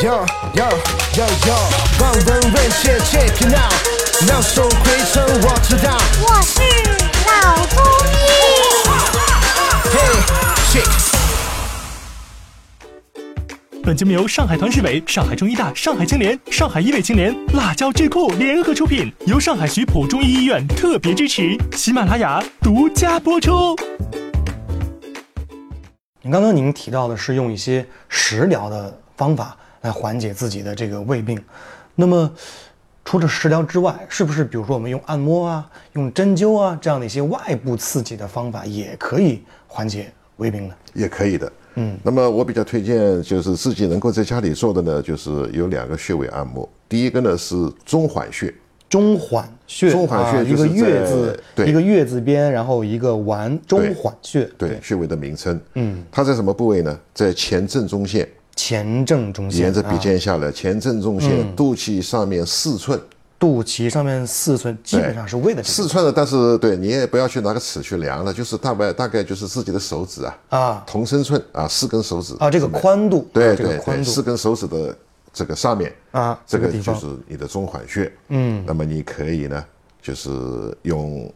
[0.00, 0.64] Yo yo
[1.12, 1.54] yo yo，
[2.00, 3.74] 望闻问切 check it out，
[4.28, 5.98] 妙手回春我知道。
[6.22, 6.62] 我是
[7.26, 8.14] 老中医。
[9.90, 10.14] Hey
[10.70, 10.86] check。
[13.82, 23.74] 本节目由上海团市委、上海中医大、上海青联、上海医卫青联、辣椒智库联合出品，由上海徐浦中医医院特别支持，喜马拉雅独家播出。
[26.22, 31.42] 您刚刚您提到的是用一些食疗的方法来缓解自己的这个胃病，
[31.94, 32.30] 那么
[33.04, 40.74] 除了食疗之外，是不是比如说我们用按摩啊、用针灸啊这样的一些外部刺激的方法也可以缓解胃病呢？
[40.94, 41.52] 也可以的。
[41.76, 46.68] 嗯，那么我比较推荐就是自己能够在家里做的呢，就是有两个穴位按摩。
[46.88, 48.52] 第一个呢是中脘穴，
[48.88, 55.60] 中脘穴，中脘穴啊一个就是月字，对一个月字边，然后一个丸，中脘穴，对，穴位的名称。
[55.74, 56.98] 嗯，它在什么部位呢？
[57.14, 58.28] 在前正中线，
[58.58, 63.00] 前正中线，沿着鼻啊尖下来，前正中线，肚脐上面四寸。
[63.38, 70.84] 肚脐上面四寸，基本上是胃的四寸的，但是对你也不要去拿个尺去量了，就是大概大概就是自己的手指啊，啊。
[70.84, 74.10] 同身寸啊，四根手指啊，这个宽度，对对对，宽度。
[74.10, 74.92] 四根手指的
[75.32, 78.12] 这个上面啊这个就是你的中脘穴。
[78.30, 79.64] 嗯，那么你可以呢，
[80.02, 80.28] 就是
[80.82, 81.32] 用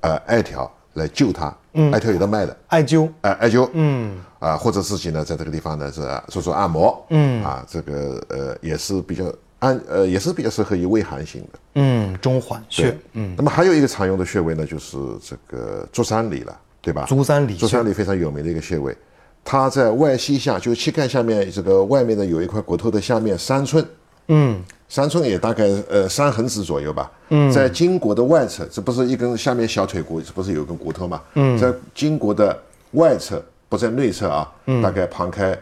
[0.00, 1.56] 呃艾条来救它。
[1.78, 11.58] 嗯，艾条有的卖的，艾灸，哎，艾灸，嗯，啊，或者自己呢，在这个地方呢是做做按摩，嗯，啊，这个呃也是比较按呃也是比较适合于胃寒型的。
[11.76, 17.04] 嗯，中脘穴，，嗯，那么还有一个常用的穴位呢，就是这个足三里了，对吧？
[17.06, 18.96] 足三里足三里非常有名的一个穴位，
[19.44, 23.86] 它在外膝下，就膝盖下面这个外面呢有一块骨头的下面三寸，
[24.28, 32.56] 嗯，三寸也大概呃三横指左右吧，嗯，在筋骨的外侧，这不是一根下面小腿骨，这不是有根骨头嘛，嗯，在筋骨的
[32.92, 34.82] 外侧，不在内侧啊，嗯。
[34.82, 35.58] 大概旁开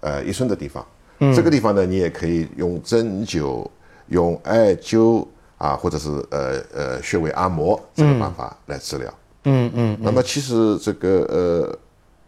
[0.00, 0.84] 呃一寸的地方，
[1.20, 1.34] 嗯。
[1.34, 3.66] 这个地方呢，你也可以用针灸、
[4.08, 5.26] 用艾灸
[5.58, 9.14] 啊，或者是呃呃穴位按摩这个办法来治疗。
[9.44, 9.98] 嗯嗯。
[10.00, 11.78] 那么其实这个呃，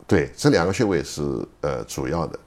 [0.06, 1.22] 对这两个穴位是
[1.60, 2.38] 呃主要的。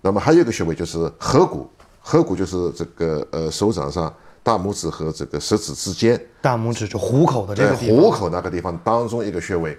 [0.00, 1.66] 那么还有一个穴位就是合谷，
[2.06, 9.78] 合谷就是这个呃手掌上大拇指和这个食指之间，大拇指就虎口的这个，虎口那个地方当中一个穴位，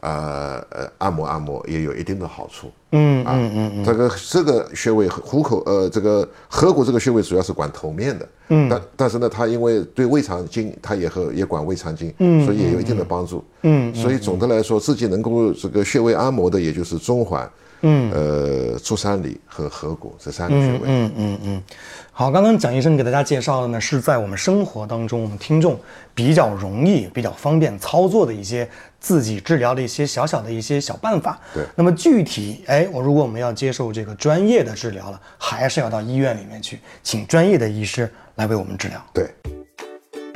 [0.00, 2.70] 呃呃，按摩按摩也有一定的好处。
[2.92, 8.28] 嗯嗯嗯嗯，这个这个穴位虎口呃，这个合谷这个穴位主要是管头面的。
[8.48, 13.44] 嗯，但但是呢，它因为对胃肠经，它也和也管胃肠经，嗯，所以也有一定的帮助。
[13.62, 17.48] 嗯，所以总的来说，自己能够这个穴位按摩的，也就是中环。
[17.82, 20.80] 嗯，呃，足三里和合谷这三个穴位。
[20.84, 21.62] 嗯嗯嗯，
[22.10, 25.78] 好，刚刚蒋医生给大家介绍的呢，是在我们生活当中，我们听众
[26.14, 28.66] 比较容易、比较方便操作的一些
[28.98, 31.38] 自己治疗的一些小小的一些小办法。
[31.52, 39.02] 对那么具体，哎，我如果我们要接受这个专业的治疗了，还是要到医院里面去，请专业的医师来为我们治疗。
[39.14, 39.30] 对。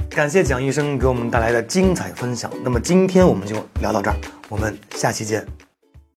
[0.08, 2.50] 感谢蒋医生给我们带来的精彩分享。
[2.64, 4.16] 那么今天我们就聊到这儿，
[4.48, 5.46] 我们下期见。